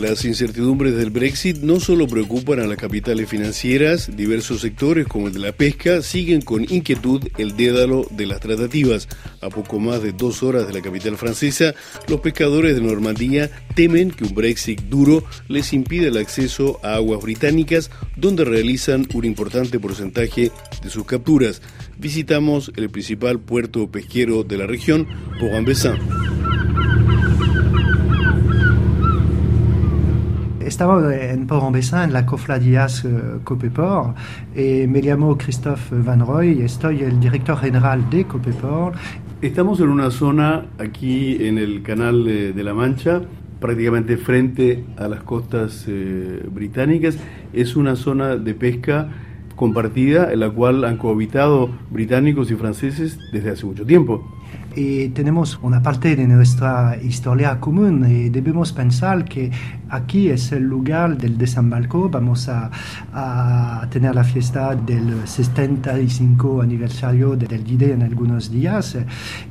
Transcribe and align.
Las 0.00 0.24
incertidumbres 0.24 0.96
del 0.96 1.10
Brexit 1.10 1.58
no 1.58 1.78
solo 1.78 2.06
preocupan 2.08 2.58
a 2.58 2.66
las 2.66 2.78
capitales 2.78 3.28
financieras, 3.28 4.16
diversos 4.16 4.62
sectores 4.62 5.06
como 5.06 5.26
el 5.26 5.34
de 5.34 5.40
la 5.40 5.52
pesca 5.52 6.00
siguen 6.00 6.40
con 6.40 6.62
inquietud 6.62 7.28
el 7.36 7.54
dédalo 7.54 8.06
de 8.10 8.24
las 8.24 8.40
tratativas. 8.40 9.08
A 9.42 9.50
poco 9.50 9.78
más 9.78 10.02
de 10.02 10.12
dos 10.12 10.42
horas 10.42 10.66
de 10.66 10.72
la 10.72 10.80
capital 10.80 11.18
francesa, 11.18 11.74
los 12.08 12.20
pescadores 12.20 12.76
de 12.76 12.80
Normandía 12.80 13.50
temen 13.74 14.10
que 14.10 14.24
un 14.24 14.34
Brexit 14.34 14.80
duro 14.84 15.22
les 15.48 15.74
impida 15.74 16.08
el 16.08 16.16
acceso 16.16 16.80
a 16.82 16.94
aguas 16.94 17.20
británicas 17.20 17.90
donde 18.16 18.46
realizan 18.46 19.06
un 19.12 19.26
importante 19.26 19.78
porcentaje 19.78 20.50
de 20.82 20.88
sus 20.88 21.04
capturas. 21.04 21.60
Visitamos 21.98 22.72
el 22.76 22.88
principal 22.88 23.38
puerto 23.38 23.90
pesquero 23.90 24.44
de 24.44 24.56
la 24.56 24.66
región, 24.66 25.06
Port-en-Bessin. 25.38 26.39
Estamos 30.70 31.02
en 31.12 31.48
Port-en-Bessin, 31.48 31.98
en 31.98 32.12
la 32.12 32.24
cofradía 32.24 32.86
uh, 32.86 33.42
Copeport, 33.42 34.16
y 34.54 34.86
me 34.86 35.02
llamo 35.02 35.36
Christophe 35.36 35.96
Van 35.96 36.24
Roy, 36.24 36.62
estoy 36.62 37.02
el 37.02 37.18
director 37.18 37.56
general 37.58 38.08
de 38.08 38.24
Copeport. 38.24 38.94
Estamos 39.42 39.80
en 39.80 39.88
una 39.88 40.12
zona 40.12 40.66
aquí 40.78 41.44
en 41.44 41.58
el 41.58 41.82
canal 41.82 42.24
de, 42.24 42.52
de 42.52 42.62
la 42.62 42.72
Mancha, 42.72 43.20
prácticamente 43.58 44.16
frente 44.16 44.84
a 44.96 45.08
las 45.08 45.24
costas 45.24 45.86
eh, 45.88 46.46
británicas. 46.48 47.18
Es 47.52 47.74
una 47.74 47.96
zona 47.96 48.36
de 48.36 48.54
pesca 48.54 49.08
compartida 49.56 50.32
en 50.32 50.38
la 50.38 50.50
cual 50.50 50.84
han 50.84 50.98
cohabitado 50.98 51.68
británicos 51.90 52.48
y 52.52 52.54
franceses 52.54 53.18
desde 53.32 53.50
hace 53.50 53.66
mucho 53.66 53.84
tiempo 53.84 54.24
y 54.76 55.08
tenemos 55.10 55.58
una 55.62 55.82
parte 55.82 56.16
de 56.16 56.26
nuestra 56.26 56.96
historia 57.02 57.58
común 57.58 58.06
y 58.08 58.28
debemos 58.28 58.72
pensar 58.72 59.24
que 59.24 59.50
aquí 59.88 60.28
es 60.28 60.52
el 60.52 60.64
lugar 60.64 61.16
del 61.16 61.36
desembarco. 61.36 62.08
Vamos 62.08 62.48
a, 62.48 62.70
a 63.12 63.86
tener 63.90 64.14
la 64.14 64.24
fiesta 64.24 64.74
del 64.74 65.26
75 65.26 66.62
aniversario 66.62 67.36
del 67.36 67.64
D-Day 67.64 67.92
en 67.92 68.02
algunos 68.02 68.50
días 68.50 68.96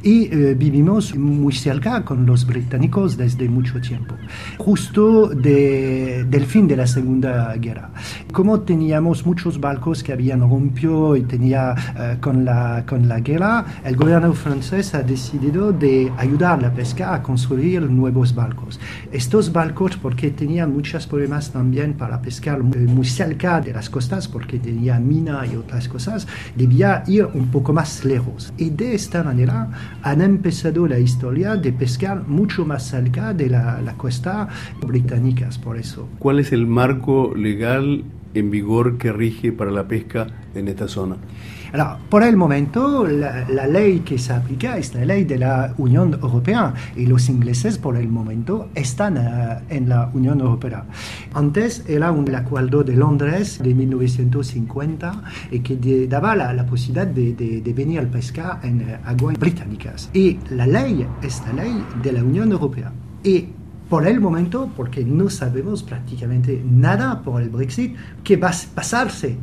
y 0.04 0.26
eh, 0.26 0.56
vivimos 0.56 1.16
muy 1.16 1.54
cerca 1.54 2.04
con 2.04 2.26
los 2.26 2.46
británicos 2.46 3.18
desde 3.18 3.50
mucho 3.50 3.80
tiempo, 3.82 4.16
justo 4.58 5.28
de, 5.28 6.26
del 6.30 6.46
fin 6.46 6.68
de 6.68 6.78
la 6.78 6.88
Segunda 6.88 7.56
Guerra. 7.56 7.92
Como 8.32 8.62
teníamos 8.62 9.26
muchos 9.26 9.60
barcos 9.60 10.04
que 10.04 10.14
habían 10.14 10.42
rompido 10.42 11.16
y 11.16 11.24
tenía 11.24 11.76
eh, 11.98 12.18
con, 12.20 12.46
la, 12.46 12.84
con 12.88 13.08
la 13.08 13.20
guerra, 13.20 13.66
el 13.84 13.96
gobierno 13.96 14.34
francés 14.34 14.96
ha 14.96 15.02
decidido 15.10 15.74
de 15.74 16.12
ayudar 16.18 16.60
a 16.60 16.62
la 16.62 16.74
pesca 16.74 17.14
a 17.14 17.22
construir 17.22 17.82
nuevos 17.82 18.34
barcos. 18.34 18.80
Estos 19.12 19.52
barcos, 19.52 19.98
porque 19.98 20.30
tenían 20.32 20.72
muchos 20.72 21.08
problemas 21.08 21.52
también 21.52 21.96
para 21.96 22.22
pescar 22.22 22.64
muy 22.64 23.06
cerca 23.06 23.60
de 23.60 23.74
las 23.74 23.90
costas, 23.90 24.28
porque 24.28 24.60
tenía 24.60 25.00
mina 25.00 25.46
y 25.46 25.56
otras 25.56 25.90
cosas, 25.90 26.28
debía 26.56 27.04
ir 27.08 27.28
un 27.34 27.48
poco 27.48 27.74
más 27.74 28.06
lejos. 28.06 28.54
Y 28.58 28.70
de 28.70 28.96
esta 28.96 29.24
manera 29.24 29.70
han 30.04 30.22
empezado 30.22 30.88
la 30.88 31.00
historia 31.00 31.56
de 31.56 31.74
pescar 31.74 32.28
mucho 32.28 32.66
más 32.66 32.88
cerca 32.88 33.34
de 33.34 33.50
la, 33.50 33.82
la 33.82 33.94
costa 33.96 34.48
británica, 34.86 35.50
por 35.64 35.78
eso. 35.78 36.08
¿Cuál 36.20 36.40
es 36.40 36.52
el 36.52 36.68
marco 36.68 37.34
legal 37.36 38.04
en 38.34 38.52
vigor 38.52 38.98
que 38.98 39.12
rige 39.12 39.52
para 39.52 39.72
la 39.72 39.88
pesca 39.88 40.28
en 40.54 40.68
esta 40.68 40.88
zona? 40.88 41.18
Alors, 41.72 41.98
por 42.10 42.24
el 42.24 42.36
momento, 42.36 43.06
la, 43.06 43.48
la, 43.48 43.68
ley 43.68 44.00
que 44.00 44.18
se 44.18 44.34
aplica 44.34 44.78
es 44.78 44.96
la 44.96 45.06
ley 45.06 45.24
de 45.24 45.38
la 45.38 45.76
Unión 45.78 46.14
Europea 46.14 46.74
y 46.96 47.06
los 47.06 47.30
ingleses, 47.30 47.78
por 47.78 47.96
el 47.96 48.08
momento, 48.08 48.70
están 48.74 49.18
uh, 49.18 49.62
en 49.70 49.88
la 49.88 50.10
Unión 50.14 50.40
Europea. 50.40 50.86
Antes 51.34 51.84
era 51.88 52.12
un 52.12 52.34
acuerdo 52.34 52.84
de 52.84 52.96
Londres 52.96 53.60
de 53.62 53.74
1950 53.76 55.24
y 55.52 55.60
que 55.60 55.76
de, 55.76 56.08
daba 56.08 56.36
la, 56.36 56.54
la 56.54 56.66
posibilidad 56.66 57.06
de, 57.06 57.34
de, 57.34 57.62
de, 57.62 57.74
venir 57.74 58.00
a 58.00 58.04
pescar 58.04 58.60
en 58.64 58.82
uh, 58.82 59.08
aguas 59.08 59.38
británicas. 59.38 60.10
Y 60.12 60.40
la 60.50 60.66
ley 60.66 61.06
es 61.22 61.42
la 61.46 61.64
ley 61.64 61.86
de 62.02 62.12
la 62.14 62.24
Unión 62.24 62.52
Europea. 62.52 62.92
Y 63.24 63.46
por 63.90 64.08
el 64.08 64.20
momento, 64.20 64.72
porque 64.76 65.04
no 65.04 65.30
sabemos 65.30 65.84
prácticamente 65.84 66.64
nada 66.66 67.22
por 67.22 67.44
el 67.44 67.50
Brexit, 67.50 67.96
qué 68.24 68.38
va 68.38 68.50
a 68.50 68.54
pasarse 68.74 69.38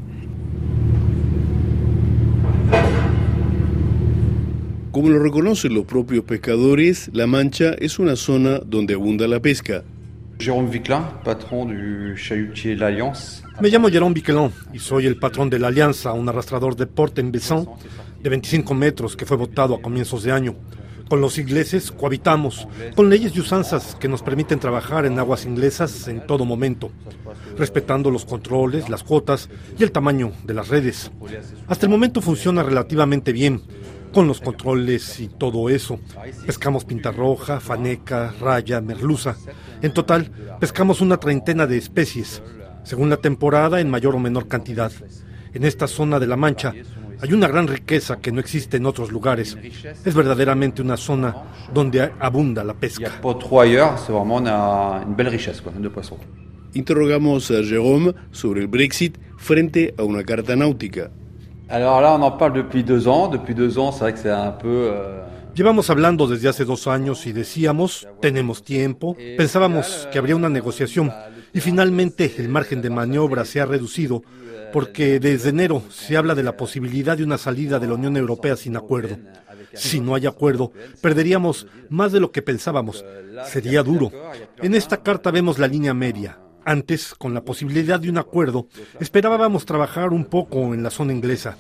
Como 4.97 5.11
lo 5.11 5.19
reconocen 5.19 5.75
los 5.75 5.85
propios 5.85 6.25
pescadores, 6.25 7.11
La 7.13 7.27
Mancha 7.27 7.75
es 7.79 7.99
una 7.99 8.17
zona 8.17 8.61
donde 8.65 8.95
abunda 8.95 9.29
la 9.29 9.41
pesca. 9.41 9.85
Jérôme 10.39 10.71
Viclin, 10.71 11.03
patrón 11.23 11.69
du 11.69 12.17
chalutier 12.17 12.79
L'Alliance. 12.79 13.43
Me 13.61 13.69
llamo 13.69 13.91
Jérôme 13.91 14.15
Viclin 14.15 14.51
y 14.73 14.79
soy 14.79 15.05
el 15.05 15.19
patrón 15.19 15.51
de 15.51 15.59
la 15.59 15.67
Alianza, 15.67 16.15
un 16.15 16.27
arrastrador 16.31 16.77
de 16.77 16.87
porte 16.87 17.21
en 17.21 17.31
Besson 17.31 17.69
de 18.23 18.31
25 18.31 18.73
metros 18.73 19.19
que 19.19 19.27
fue 19.27 19.37
votado 19.37 19.75
a 19.75 19.83
comienzos 19.83 20.23
de 20.23 20.33
año. 20.33 20.55
Con 21.11 21.21
los 21.21 21.37
ingleses 21.37 21.93
cohabitamos, 21.93 22.67
con 22.95 23.11
leyes 23.11 23.37
y 23.37 23.41
usanzas 23.41 23.97
que 23.97 24.09
nos 24.09 24.23
permiten 24.23 24.59
trabajar 24.59 25.05
en 25.05 25.19
aguas 25.19 25.45
inglesas 25.45 26.09
en 26.09 26.27
todo 26.27 26.47
momento, 26.47 26.91
respetando 27.59 28.11
los 28.11 28.25
controles, 28.25 28.89
las 28.89 29.05
cuotas 29.05 29.51
y 29.79 29.83
el 29.85 29.93
tamaño 29.93 30.33
de 30.45 30.55
las 30.55 30.69
redes. 30.69 31.13
Hasta 31.69 31.85
el 31.85 31.91
momento 31.91 32.23
funciona 32.23 32.63
relativamente 32.63 33.33
bien, 33.33 33.61
con 34.13 34.27
los 34.27 34.41
controles 34.41 35.21
y 35.21 35.29
todo 35.29 35.69
eso. 35.69 35.99
Pescamos 36.47 36.85
pintarroja, 36.85 37.61
faneca, 37.61 38.35
raya, 38.41 38.81
merluza. 38.81 39.37
En 39.83 39.93
total, 39.93 40.31
pescamos 40.61 41.01
una 41.01 41.19
treintena 41.19 41.67
de 41.67 41.79
especies, 41.79 42.43
según 42.85 43.11
la 43.11 43.19
temporada 43.19 43.81
en 43.81 43.91
mayor 43.91 44.15
o 44.15 44.19
menor 44.19 44.49
cantidad. 44.49 44.93
En 45.53 45.65
esta 45.65 45.87
zona 45.87 46.19
de 46.19 46.27
la 46.27 46.37
Mancha 46.37 46.75
hay 47.21 47.33
una 47.33 47.49
gran 47.49 47.67
riqueza 47.67 48.19
que 48.19 48.33
no 48.33 48.41
existe 48.41 48.77
en 48.77 48.87
otros 48.87 49.11
lugares. 49.11 49.57
Es 50.05 50.15
verdaderamente 50.15 50.83
una 50.83 50.97
zona 50.97 51.35
donde 51.73 52.13
abunda 52.19 52.63
la 52.63 52.75
pesca. 52.75 53.21
Interrogamos 56.75 57.51
a 57.51 57.63
Jérôme 57.63 58.15
sobre 58.33 58.61
el 58.61 58.69
Brexit 58.69 59.17
frente 59.39 59.95
a 59.97 60.03
una 60.03 60.25
carta 60.25 60.55
náutica. 60.57 61.11
Llevamos 65.55 65.91
hablando 65.91 66.29
desde 66.29 66.49
hace 66.49 66.65
dos 66.65 66.87
años 66.87 67.27
y 67.27 67.33
decíamos, 67.33 68.07
tenemos 68.21 68.63
tiempo, 68.63 69.17
pensábamos 69.37 70.07
que 70.13 70.19
habría 70.19 70.37
una 70.37 70.49
negociación 70.49 71.13
y 71.53 71.61
finalmente 71.61 72.35
el 72.39 72.49
margen 72.49 72.83
de 72.83 72.91
maniobra 72.91 73.45
se 73.45 73.61
ha 73.61 73.67
reducido 73.67 74.23
porque 74.73 75.19
desde 75.19 75.49
enero 75.49 75.83
se 75.91 76.17
habla 76.17 76.37
de 76.37 76.45
la 76.45 76.57
posibilidad 76.57 77.17
de 77.17 77.25
una 77.25 77.39
salida 77.39 77.81
de 77.81 77.89
la 77.89 77.95
Unión 77.95 78.17
Europea 78.17 78.57
sin 78.57 78.77
acuerdo. 78.77 79.17
Si 79.73 79.99
no 79.99 80.15
hay 80.15 80.27
acuerdo, 80.27 80.71
perderíamos 81.01 81.67
más 81.89 82.13
de 82.13 82.21
lo 82.21 82.31
que 82.31 82.43
pensábamos. 82.43 83.05
Sería 83.47 83.83
duro. 83.83 84.13
En 84.59 84.75
esta 84.75 84.99
carta 84.99 85.31
vemos 85.31 85.59
la 85.59 85.67
línea 85.67 85.95
media, 85.95 86.39
antes, 86.67 87.15
con 87.15 87.33
la 87.33 87.45
posibilidad 87.45 88.01
de 88.01 88.11
un 88.11 88.19
acuerdo, 88.19 88.67
esperábamos 88.99 89.65
trabajar 89.65 90.11
un 90.11 90.25
poco 90.25 90.75
en 90.75 90.83
la 90.83 90.91
zona 90.91 91.13
inglesa, 91.13 91.57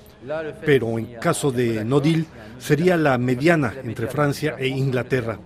pero 0.66 0.98
en 0.98 1.14
caso 1.20 1.52
de 1.52 1.84
no 1.84 2.00
deal 2.00 2.26
sería 2.58 2.96
la 2.96 3.16
mediana 3.16 3.72
entre 3.84 4.08
Francia 4.08 4.56
e 4.58 4.66
Inglaterra. 4.66 5.38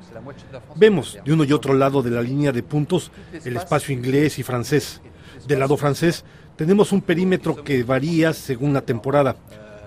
Vemos 0.76 1.19
de 1.22 1.32
uno 1.34 1.44
y 1.44 1.53
otro 1.53 1.75
lado 1.75 2.03
de 2.03 2.10
la 2.10 2.22
línea 2.22 2.53
de 2.53 2.62
puntos 2.62 3.12
el 3.44 3.56
espacio 3.59 3.94
inglés 3.94 4.38
y 4.38 4.43
francés. 4.43 5.03
Del 5.47 5.60
lado 5.60 5.77
francés 5.77 6.25
tenemos 6.56 6.91
un 6.91 7.03
perímetro 7.03 7.62
que 7.62 7.82
varía 7.82 8.32
según 8.32 8.72
la 8.72 8.81
temporada, 8.81 9.37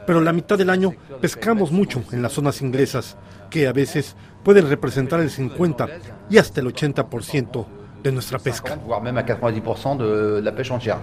pero 0.06 0.22
la 0.22 0.34
mitad 0.34 0.56
del 0.56 0.70
año 0.70 0.94
pescamos 1.20 1.72
mucho 1.72 2.04
en 2.12 2.22
las 2.22 2.34
zonas 2.34 2.62
inglesas, 2.62 3.18
que 3.50 3.68
a 3.68 3.74
veces 3.74 4.16
pueden 4.44 4.70
representar 4.70 5.20
el 5.20 5.32
50 5.32 5.88
y 6.30 6.38
hasta 6.38 6.62
el 6.62 6.68
80% 6.68 7.83
de 8.04 8.12
nuestra 8.12 8.40
pesca. 8.40 8.78
voire 8.86 9.02
même 9.02 9.18
à 9.18 9.24
90% 9.24 9.98
de 9.98 10.42
la 10.44 10.52
pêche 10.52 10.72
entière. 10.72 11.00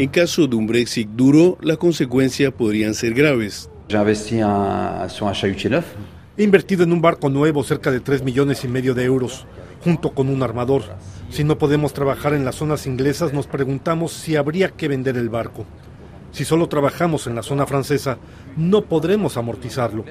En 0.00 0.08
caso 0.08 0.48
de 0.48 0.56
un 0.56 0.66
Brexit 0.66 1.08
duro, 1.14 1.56
las 1.60 1.76
consecuencias 1.76 2.52
podrían 2.52 2.94
ser 2.94 3.14
graves. 3.14 3.70
He 6.36 6.42
invertido 6.42 6.82
en 6.82 6.92
un 6.92 7.00
barco 7.00 7.28
nuevo 7.28 7.62
cerca 7.62 7.92
de 7.92 8.00
3 8.00 8.24
millones 8.24 8.64
y 8.64 8.68
medio 8.68 8.94
de 8.94 9.04
euros, 9.04 9.46
junto 9.84 10.10
con 10.10 10.28
un 10.28 10.42
armador. 10.42 10.82
Si 11.30 11.44
no 11.44 11.58
podemos 11.58 11.92
trabajar 11.92 12.34
en 12.34 12.44
las 12.44 12.56
zonas 12.56 12.86
inglesas, 12.88 13.32
nos 13.32 13.46
preguntamos 13.46 14.12
si 14.12 14.34
habría 14.34 14.70
que 14.70 14.88
vender 14.88 15.16
el 15.16 15.28
barco. 15.28 15.64
Si 16.32 16.44
solo 16.44 16.68
trabajamos 16.68 17.28
en 17.28 17.36
la 17.36 17.44
zona 17.44 17.64
francesa, 17.64 18.18
no 18.56 18.82
podremos 18.86 19.36
amortizarlo. 19.36 20.04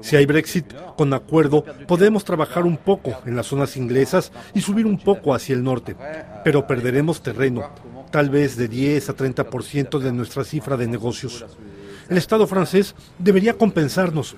Si 0.00 0.16
hay 0.16 0.26
Brexit 0.26 0.72
con 0.96 1.12
acuerdo, 1.12 1.64
podemos 1.86 2.24
trabajar 2.24 2.64
un 2.64 2.76
poco 2.76 3.12
en 3.24 3.36
las 3.36 3.46
zonas 3.46 3.76
inglesas 3.76 4.32
y 4.54 4.60
subir 4.60 4.86
un 4.86 4.98
poco 4.98 5.34
hacia 5.34 5.54
el 5.54 5.62
norte, 5.64 5.96
pero 6.44 6.66
perderemos 6.66 7.22
terreno, 7.22 7.70
tal 8.10 8.30
vez 8.30 8.56
de 8.56 8.68
10 8.68 9.10
a 9.10 9.16
30% 9.16 9.98
de 9.98 10.12
nuestra 10.12 10.44
cifra 10.44 10.76
de 10.76 10.86
negocios. 10.86 11.44
El 12.08 12.18
Estado 12.18 12.46
francés 12.46 12.94
debería 13.18 13.54
compensarnos, 13.54 14.36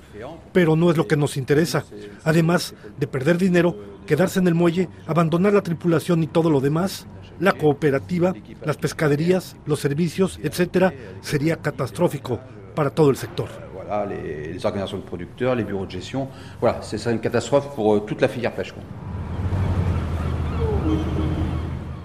pero 0.53 0.75
no 0.75 0.91
es 0.91 0.97
lo 0.97 1.07
que 1.07 1.17
nos 1.17 1.37
interesa. 1.37 1.85
Además 2.25 2.75
de 2.99 3.07
perder 3.07 3.37
dinero, 3.37 3.77
quedarse 4.07 4.39
en 4.39 4.49
el 4.49 4.55
muelle, 4.55 4.89
abandonar 5.07 5.53
la 5.53 5.63
tripulación 5.63 6.23
y 6.23 6.29
todo 6.29 6.49
lo 6.49 6.61
demás, 6.61 7.07
la 7.41 7.53
cooperativa, 7.53 8.33
las 8.65 8.79
pescaderías, 8.79 9.57
los 9.67 9.81
servicios, 9.81 10.41
etcétera, 10.43 10.95
sería 11.21 11.57
catastrófico 11.57 12.41
para 12.75 12.91
todo 12.91 13.11
el 13.11 13.17
sector. 13.17 13.68
Les, 14.09 14.53
les 14.53 14.67
organisations 14.67 14.99
de 14.99 15.03
producteurs, 15.03 15.55
les 15.55 15.65
bureaux 15.65 15.87
de 15.87 15.91
gestion, 15.91 16.29
voilà, 16.61 16.81
c'est 16.83 17.03
une 17.11 17.21
catastrophe 17.21 17.75
pour 17.75 17.95
euh, 17.95 18.01
toute 18.01 18.21
la 18.21 18.29
filière 18.29 18.53
pêche. 18.53 18.75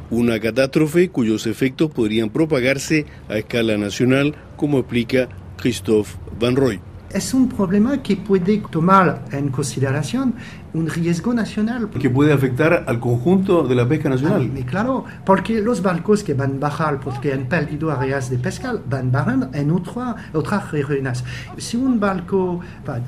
Una 0.10 0.40
catástrofe 0.40 1.10
cuyos 1.10 1.48
efectos 1.48 1.90
podrían 1.92 2.30
propagarse 2.30 3.06
a 3.30 3.38
escala 3.38 3.78
nacional, 3.78 4.36
como 4.56 4.78
explica 4.78 5.28
Christophe 5.58 6.18
Van 6.40 6.56
Roy. 6.56 6.80
Es 7.14 7.34
un 7.34 7.50
problema 7.50 8.02
que 8.02 8.16
puede 8.16 8.60
tomar 8.72 9.26
en 9.32 9.50
consideración 9.50 10.36
un 10.74 10.88
riesgo 10.90 11.34
nacional. 11.34 11.90
Que 11.90 12.10
puede 12.10 12.34
afectar 12.34 12.86
al 12.88 13.00
conjunto 13.00 13.68
de 13.68 13.76
la 13.76 13.88
pesca 13.88 14.10
nacional. 14.10 14.52
Ah, 14.56 14.66
claro, 14.66 15.06
porque 15.26 15.62
los 15.62 15.82
barcos 15.82 16.24
que 16.24 16.34
van 16.34 16.56
a 16.56 16.60
bajar 16.60 17.00
porque 17.00 17.34
han 17.34 17.46
perdido 17.46 17.92
áreas 17.92 18.30
de 18.30 18.38
pesca 18.38 18.76
van 18.90 19.08
a 19.10 19.24
bajar 19.24 19.50
en 19.54 19.72
otra, 19.72 20.16
otras 20.34 20.72
regiones. 20.72 21.24
Si 21.58 21.78
un 21.78 22.00
barco, 22.00 22.60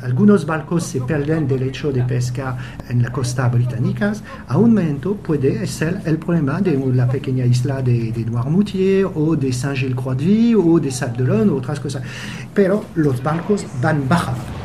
algunos 0.01 0.45
barcos 0.45 0.83
se 0.83 1.01
pierden 1.01 1.47
derecho 1.47 1.91
de 1.91 2.03
pesca 2.03 2.57
en 2.89 3.01
la 3.01 3.11
costa 3.11 3.47
británica, 3.49 4.13
a 4.47 4.57
un 4.57 4.73
momento 4.75 5.15
puede 5.15 5.65
ser 5.67 6.01
el 6.05 6.17
problema 6.17 6.61
de 6.61 6.77
la 6.93 7.07
pequeña 7.07 7.45
isla 7.45 7.81
de, 7.81 8.11
de 8.11 8.25
Noirmoutier 8.25 9.05
o 9.13 9.35
de 9.35 9.51
Saint-Gilles-Croix-de-Vie 9.51 10.55
o 10.55 10.79
de 10.79 10.91
Sable 10.91 11.23
d'Olonne 11.23 11.51
o 11.51 11.55
otras 11.55 11.79
cosas. 11.79 12.03
Pero 12.53 12.85
los 12.95 13.21
barcos 13.23 13.65
van 13.81 14.03
a 14.03 14.07
bajar. 14.07 14.64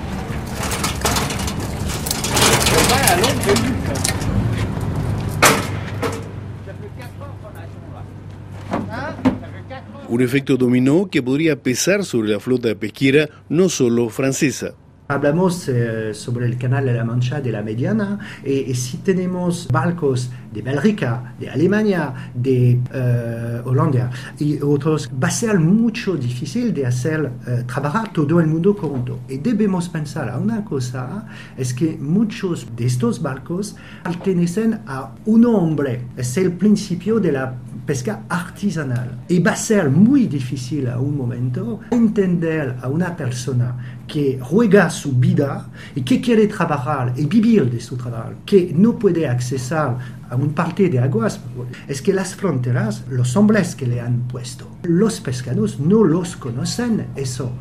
Un 10.11 10.23
efecto 10.23 10.57
dominó 10.57 11.09
que 11.09 11.23
podría 11.23 11.63
pesar 11.63 12.05
sobre 12.05 12.31
la 12.31 12.41
flota 12.41 12.75
pesquera 12.75 13.31
no 13.49 13.69
solo 13.69 14.09
francesa. 14.09 14.75
Hablamos 15.11 15.69
eh, 15.69 16.15
sobre 16.15 16.47
el 16.47 16.57
canal 16.57 16.87
de 16.87 16.93
la 16.93 17.05
Mancha 17.05 17.41
de 17.41 17.51
la 17.51 17.63
Mediana 17.63 18.17
y, 18.45 18.73
si 18.75 18.99
tenemos 18.99 19.67
barcos 19.67 20.31
de 20.53 20.63
Bélgica, 20.63 21.35
de 21.37 21.51
Alemania, 21.51 22.31
de 22.33 22.79
uh, 22.95 23.69
Holanda 23.69 24.11
y 24.39 24.63
otros, 24.63 25.11
va 25.13 25.27
a 25.27 25.33
ser 25.33 25.59
mucho 25.59 26.15
difícil 26.15 26.73
de 26.73 26.87
hacer 26.87 27.23
uh, 27.23 27.65
trabajar 27.67 28.13
todo 28.13 28.39
el 28.39 28.47
mundo 28.47 28.73
junto. 28.75 29.19
Y 29.29 29.39
debemos 29.39 29.89
pensar 29.89 30.29
a 30.29 30.39
una 30.39 30.65
cosa, 30.65 31.27
es 31.57 31.75
que 31.75 31.97
muchos 32.01 32.69
de 32.77 32.87
estos 32.87 33.21
barcos 33.21 33.75
pertenecen 34.05 34.79
a 34.87 35.11
un 35.27 35.45
hombre. 35.45 36.07
Es 36.17 36.37
el 36.37 36.53
principio 36.53 37.19
de 37.19 37.33
la 37.33 37.55
pesca 37.85 38.23
artesanal. 38.29 39.19
Y 39.29 39.41
va 39.41 39.53
a 39.53 39.57
ser 39.57 39.91
muy 39.91 40.27
difícil 40.29 40.89
a 40.89 40.99
un 41.01 41.17
momento 41.17 41.81
entender 41.91 42.77
a 42.81 42.89
una 42.89 43.17
persona 43.17 43.99
que 44.11 44.41
juega 44.43 44.91
su 44.91 45.13
vida 45.13 45.69
y 45.95 46.03
que 46.03 46.21
quiere 46.21 46.49
trabajar 46.49 47.15
y 47.17 47.27
vivir 47.27 47.71
de 47.71 47.81
su 47.81 47.97
trabajo, 47.97 48.33
que 48.45 48.73
no 48.75 48.99
puede 48.99 49.29
accesar 49.29 49.99
a 50.29 50.37
un 50.37 50.53
parte 50.53 50.89
de 50.89 50.99
aguas, 50.99 51.41
es 51.87 52.03
que 52.03 52.13
las 52.13 52.35
fronteras, 52.35 53.05
los 53.09 53.37
hombres 53.37 53.75
que 53.75 53.87
le 53.87 54.01
han 54.01 54.23
puesto, 54.23 54.67
los 54.83 55.21
pescados 55.21 55.79
no 55.79 56.05
los 56.05 56.37
conocen 56.37 57.07
eso. 57.15 57.53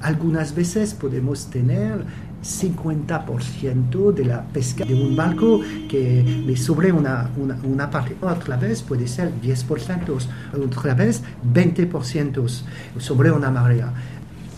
Algunas 0.00 0.54
veces 0.54 0.94
podemos 0.94 1.50
tener 1.50 2.04
50% 2.42 4.12
de 4.12 4.24
la 4.24 4.44
pesca 4.44 4.84
de 4.84 4.94
un 4.94 5.16
barco 5.16 5.60
que 5.88 6.54
sobre 6.56 6.92
una, 6.92 7.30
una, 7.36 7.58
una, 7.64 7.90
parte. 7.90 8.16
Otra 8.20 8.56
vez 8.56 8.82
puede 8.82 9.08
ser 9.08 9.32
10%, 9.42 10.18
otra 10.64 10.94
vez 10.94 11.22
20% 11.52 12.62
sobre 12.98 13.30
una 13.32 13.50
marea. 13.50 13.92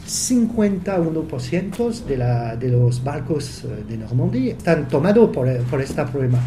51% 0.09 2.05
de, 2.05 2.17
la, 2.17 2.57
de 2.57 2.71
los 2.71 3.05
barcos 3.05 3.65
eh, 3.65 3.85
de 3.87 3.99
Normandía 3.99 4.55
están 4.55 4.89
tomados 4.89 5.29
por, 5.31 5.55
por 5.65 5.83
este 5.83 6.03
problema. 6.05 6.39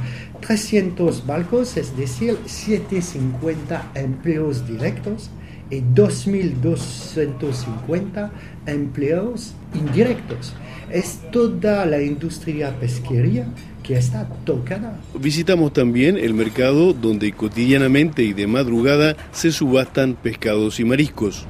300 0.42 1.28
barcos, 1.28 1.78
es 1.78 1.96
decir, 1.96 2.40
750 2.46 3.92
empleos 3.94 4.68
directos 4.68 5.30
y 5.70 5.82
2.250 5.82 8.32
empleos 8.66 9.54
indirectos. 9.76 10.56
Es 10.92 11.20
toda 11.32 11.86
la 11.86 12.02
industria 12.02 12.76
pesquería 12.80 13.46
que 13.84 13.98
está 13.98 14.28
tocada. 14.44 15.00
Visitamos 15.14 15.74
también 15.74 16.18
el 16.18 16.34
mercado 16.34 16.94
donde 16.94 17.32
cotidianamente 17.32 18.24
y 18.24 18.34
de 18.34 18.48
madrugada 18.48 19.16
se 19.32 19.52
subastan 19.52 20.16
pescados 20.16 20.80
y 20.80 20.86
mariscos. 20.86 21.46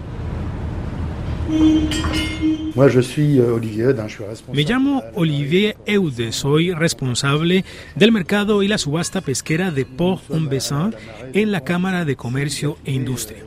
Me 4.54 4.64
llamo 4.64 5.04
Olivier 5.16 5.76
Eude, 5.86 6.32
soy 6.32 6.72
responsable 6.72 7.66
del 7.96 8.12
mercado 8.12 8.64
y 8.64 8.68
la 8.68 8.78
subasta 8.78 9.22
pesquera 9.22 9.72
de 9.72 9.86
Port-en-Bessin 9.86 10.96
en 11.34 11.52
la 11.52 11.62
Cámara 11.62 12.06
de 12.06 12.16
Comercio 12.16 12.78
e 12.86 12.94
Industria. 12.94 13.44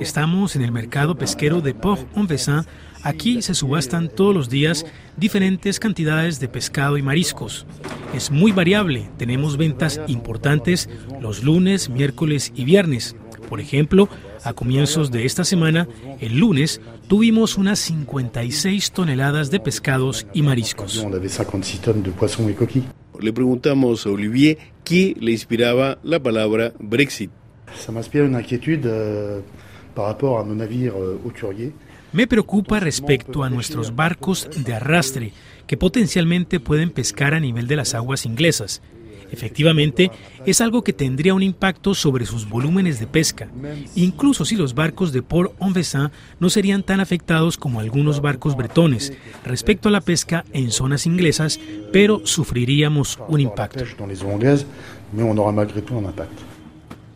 Estamos 0.00 0.56
en 0.56 0.62
el 0.62 0.72
mercado 0.72 1.16
pesquero 1.16 1.60
de 1.60 1.74
Port-en-Bessin. 1.74 2.62
Aquí 3.02 3.42
se 3.42 3.54
subastan 3.54 4.08
todos 4.08 4.34
los 4.34 4.48
días 4.48 4.86
diferentes 5.18 5.78
cantidades 5.78 6.40
de 6.40 6.48
pescado 6.48 6.96
y 6.96 7.02
mariscos. 7.02 7.66
Es 8.14 8.30
muy 8.30 8.52
variable, 8.52 9.10
tenemos 9.18 9.58
ventas 9.58 10.00
importantes 10.06 10.88
los 11.20 11.44
lunes, 11.44 11.90
miércoles 11.90 12.50
y 12.56 12.64
viernes. 12.64 13.14
Por 13.48 13.60
ejemplo, 13.60 14.08
a 14.44 14.52
comienzos 14.52 15.10
de 15.10 15.24
esta 15.24 15.42
semana, 15.42 15.88
el 16.20 16.38
lunes, 16.38 16.80
tuvimos 17.08 17.56
unas 17.56 17.78
56 17.80 18.92
toneladas 18.92 19.50
de 19.50 19.58
pescados 19.58 20.26
y 20.34 20.42
mariscos. 20.42 21.04
Le 23.20 23.32
preguntamos 23.32 24.06
a 24.06 24.10
Olivier 24.10 24.58
qué 24.84 25.16
le 25.18 25.32
inspiraba 25.32 25.98
la 26.02 26.20
palabra 26.20 26.72
Brexit. 26.78 27.30
Euh, 27.96 29.40
euh, 29.96 31.72
Me 32.12 32.26
preocupa 32.26 32.80
respecto 32.80 33.42
a 33.42 33.50
nuestros 33.50 33.94
barcos 33.94 34.48
de 34.56 34.74
arrastre 34.74 35.32
que 35.66 35.76
potencialmente 35.76 36.60
pueden 36.60 36.90
pescar 36.90 37.34
a 37.34 37.40
nivel 37.40 37.66
de 37.66 37.76
las 37.76 37.94
aguas 37.94 38.26
inglesas. 38.26 38.82
Efectivamente, 39.30 40.10
es 40.46 40.60
algo 40.60 40.82
que 40.82 40.92
tendría 40.92 41.34
un 41.34 41.42
impacto 41.42 41.94
sobre 41.94 42.26
sus 42.26 42.48
volúmenes 42.48 43.00
de 43.00 43.06
pesca, 43.06 43.48
incluso 43.94 44.44
si 44.44 44.56
los 44.56 44.74
barcos 44.74 45.12
de 45.12 45.22
Port-en-Bessin 45.22 46.10
no 46.40 46.50
serían 46.50 46.82
tan 46.82 47.00
afectados 47.00 47.56
como 47.56 47.80
algunos 47.80 48.20
barcos 48.20 48.56
bretones 48.56 49.12
respecto 49.44 49.88
a 49.88 49.92
la 49.92 50.00
pesca 50.00 50.44
en 50.52 50.70
zonas 50.70 51.06
inglesas, 51.06 51.58
pero 51.92 52.22
sufriríamos 52.24 53.18
un 53.28 53.40
impacto. 53.40 53.84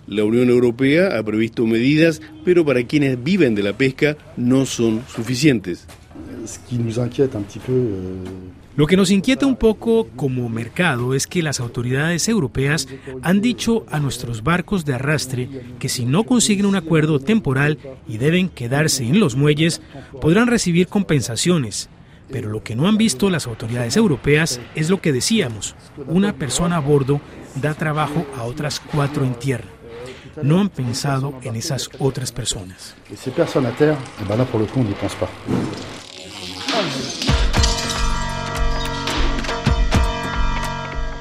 La 0.09 0.25
Unión 0.25 0.49
Europea 0.49 1.19
ha 1.19 1.23
previsto 1.23 1.67
medidas, 1.67 2.23
pero 2.43 2.65
para 2.65 2.83
quienes 2.85 3.23
viven 3.23 3.55
de 3.55 3.63
la 3.63 3.75
pesca 3.75 4.17
no 4.39 4.65
son 4.65 5.03
suficientes. 5.07 5.87
Lo 8.75 8.87
que 8.87 8.97
nos 8.97 9.11
inquieta 9.11 9.45
un 9.45 9.57
poco 9.57 10.09
como 10.17 10.49
mercado 10.49 11.13
es 11.13 11.27
que 11.27 11.43
las 11.43 11.61
autoridades 11.61 12.27
europeas 12.29 12.89
han 13.21 13.43
dicho 13.43 13.85
a 13.91 14.01
nuestros 14.01 14.43
barcos 14.43 14.87
de 14.87 14.95
arrastre 14.95 15.49
que 15.79 15.91
si 15.91 16.07
no 16.07 16.25
consiguen 16.25 16.65
un 16.65 16.77
acuerdo 16.77 17.21
temporal 17.21 17.79
y 18.09 18.17
deben 18.17 18.49
quedarse 18.49 19.05
en 19.05 19.21
los 19.21 19.37
muelles, 19.37 19.83
podrán 20.23 20.47
recibir 20.47 20.87
compensaciones. 20.87 21.91
Pero 22.31 22.49
lo 22.49 22.63
que 22.63 22.77
no 22.77 22.89
han 22.89 22.97
visto 22.97 23.29
las 23.29 23.47
autoridades 23.47 23.97
europeas 23.97 24.59
es 24.75 24.89
lo 24.89 25.03
que 25.03 25.13
decíamos, 25.13 25.75
una 26.07 26.35
persona 26.35 26.77
a 26.77 26.81
bordo 26.81 27.21
da 27.61 27.75
trabajo 27.75 28.27
a 28.37 28.45
otras 28.45 28.81
cuatro 28.81 29.25
en 29.25 29.35
tierra. 29.35 29.78
No 30.43 30.61
han 30.61 30.69
pensado 30.69 31.35
en 31.43 31.57
esas 31.57 31.89
otras 31.99 32.33
personas. 32.33 32.95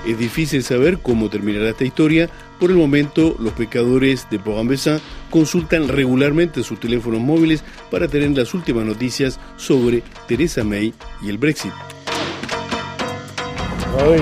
Es 0.07 0.17
difícil 0.17 0.63
saber 0.63 0.99
cómo 0.99 1.29
terminará 1.29 1.69
esta 1.69 1.83
historia. 1.83 2.29
Por 2.59 2.71
el 2.71 2.77
momento, 2.77 3.35
los 3.39 3.53
pescadores 3.53 4.27
de 4.29 4.39
Port-en-Bessin 4.39 4.99
consultan 5.29 5.89
regularmente 5.89 6.63
sus 6.63 6.79
teléfonos 6.79 7.19
móviles 7.19 7.61
para 7.91 8.07
tener 8.07 8.31
las 8.31 8.53
últimas 8.53 8.85
noticias 8.85 9.37
sobre 9.57 10.03
Theresa 10.27 10.63
May 10.63 10.93
y 11.21 11.29
el 11.29 11.37
Brexit. 11.37 11.73
Ah 13.99 14.15